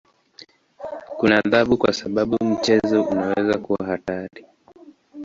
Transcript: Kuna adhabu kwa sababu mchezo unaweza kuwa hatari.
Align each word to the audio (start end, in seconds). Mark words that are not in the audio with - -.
Kuna 1.17 1.35
adhabu 1.37 1.77
kwa 1.77 1.93
sababu 1.93 2.45
mchezo 2.45 3.03
unaweza 3.03 3.57
kuwa 3.59 3.85
hatari. 3.85 4.45